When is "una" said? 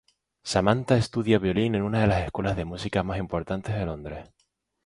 1.83-1.99